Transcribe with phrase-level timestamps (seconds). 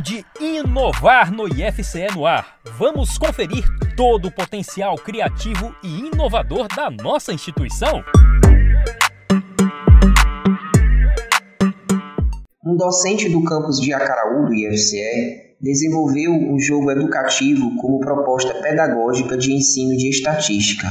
[0.00, 2.58] De inovar no IFCE no ar.
[2.78, 3.62] Vamos conferir
[3.94, 8.02] todo o potencial criativo e inovador da nossa instituição?
[12.64, 19.36] Um docente do campus de Acaraú do IFCE desenvolveu um jogo educativo como proposta pedagógica
[19.36, 20.88] de ensino de estatística,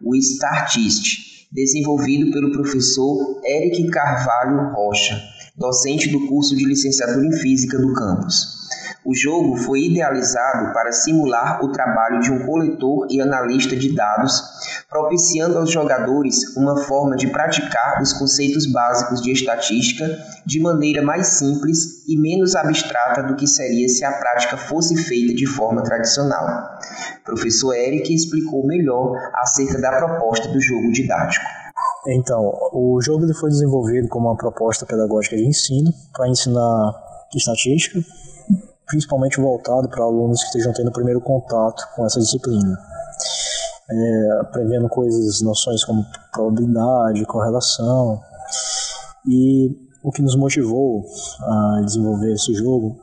[0.00, 7.78] o Startist, desenvolvido pelo professor Eric Carvalho Rocha docente do curso de licenciatura em Física
[7.78, 8.56] do campus.
[9.04, 14.42] O jogo foi idealizado para simular o trabalho de um coletor e analista de dados,
[14.90, 20.04] propiciando aos jogadores uma forma de praticar os conceitos básicos de estatística
[20.44, 25.34] de maneira mais simples e menos abstrata do que seria se a prática fosse feita
[25.34, 26.78] de forma tradicional.
[27.24, 31.65] Professor Eric explicou melhor acerca da proposta do jogo didático.
[32.08, 36.94] Então, o jogo ele foi desenvolvido como uma proposta pedagógica de ensino para ensinar
[37.34, 38.00] estatística,
[38.86, 42.78] principalmente voltado para alunos que estejam tendo o primeiro contato com essa disciplina.
[43.88, 48.20] É, prevendo coisas, noções como probabilidade, correlação.
[49.28, 49.70] E
[50.02, 51.04] o que nos motivou
[51.40, 52.96] a desenvolver esse jogo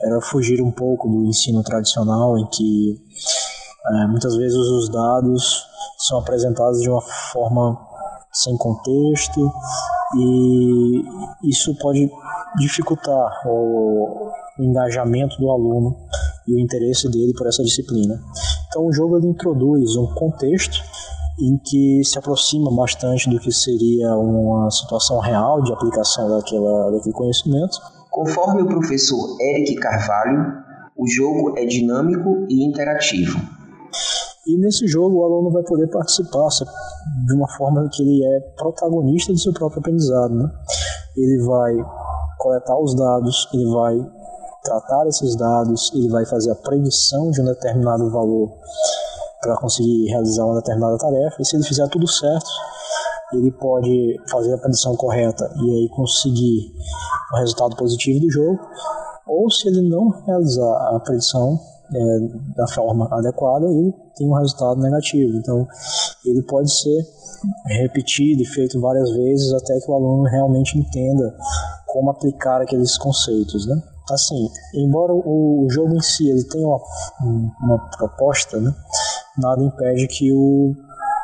[0.00, 3.00] era fugir um pouco do ensino tradicional, em que
[3.88, 5.64] é, muitas vezes os dados
[5.98, 7.00] são apresentados de uma
[7.32, 7.85] forma
[8.42, 9.52] sem contexto
[10.16, 11.02] e
[11.44, 12.10] isso pode
[12.58, 15.96] dificultar o, engajamento do aluno
[16.46, 18.18] e o interesse dele por essa disciplina.
[18.68, 20.82] Então o jogo ele introduz um contexto
[21.38, 27.14] em que se aproxima bastante do que seria uma situação real de aplicação daquela, daquele
[27.14, 27.78] conhecimento.
[28.10, 30.54] Conforme o professor Eric Carvalho,
[30.96, 33.38] o jogo é dinâmico e interativo.
[34.46, 36.48] E nesse jogo o aluno vai poder participar
[37.26, 40.34] de uma forma que ele é protagonista do seu próprio aprendizado.
[40.34, 40.48] Né?
[41.16, 41.74] Ele vai
[42.38, 43.98] coletar os dados, ele vai
[44.62, 48.52] tratar esses dados, ele vai fazer a predição de um determinado valor
[49.40, 51.36] para conseguir realizar uma determinada tarefa.
[51.40, 52.48] E se ele fizer tudo certo,
[53.32, 56.72] ele pode fazer a predição correta e aí conseguir
[57.34, 58.60] o resultado positivo do jogo.
[59.26, 61.58] Ou se ele não realizar a predição
[61.94, 62.18] é,
[62.56, 65.36] da forma adequada, ele tem um resultado negativo.
[65.36, 65.66] Então,
[66.24, 67.06] ele pode ser
[67.66, 71.36] repetido e feito várias vezes até que o aluno realmente entenda
[71.86, 73.82] como aplicar aqueles conceitos, né?
[74.10, 76.80] Assim, embora o jogo em si ele tenha uma,
[77.60, 78.72] uma proposta, né?
[79.38, 80.74] nada impede que o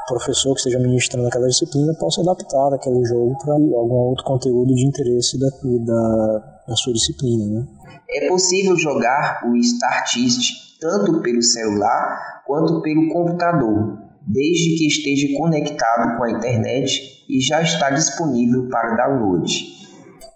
[0.07, 4.87] professor que esteja ministrando aquela disciplina possa adaptar aquele jogo para algum outro conteúdo de
[4.87, 7.67] interesse da, da, da sua disciplina, né?
[8.15, 16.19] É possível jogar o Startist tanto pelo celular quanto pelo computador, desde que esteja conectado
[16.19, 19.81] com a internet e já está disponível para download.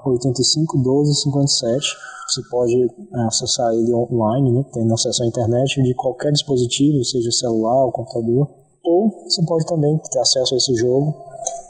[0.06, 1.98] 851257.
[2.28, 2.88] Você pode é,
[3.28, 8.48] acessar ele online, né, tendo acesso à internet de qualquer dispositivo, seja celular ou computador.
[8.90, 11.14] Ou você pode também ter acesso a esse jogo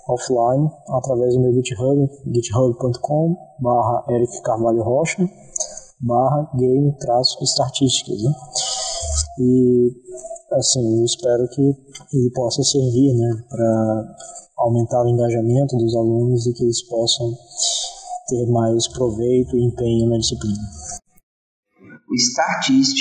[0.07, 5.29] offline através do meu GitHub, github.com barra Eric Carvalho Rocha
[5.99, 8.23] barra game traço estatísticas.
[8.23, 8.31] Né?
[9.37, 9.91] E
[10.53, 14.15] assim, eu espero que ele possa servir né, para
[14.59, 17.33] aumentar o engajamento dos alunos e que eles possam
[18.29, 20.57] ter mais proveito e empenho na disciplina.
[22.09, 22.95] O Startist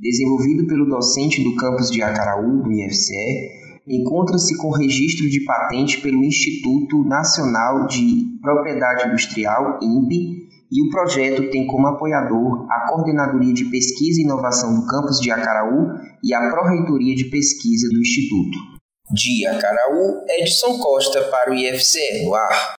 [0.00, 3.59] desenvolvido pelo docente do campus de Acaraú, do IFCE,
[3.90, 11.50] encontra-se com registro de patente pelo Instituto Nacional de Propriedade Industrial, INPE, e o projeto
[11.50, 15.88] tem como apoiador a Coordenadoria de Pesquisa e Inovação do campus de Acaraú
[16.22, 18.56] e a Pró-Reitoria de Pesquisa do Instituto.
[19.12, 22.74] De Acaraú, Edson Costa para o IFCE no ar.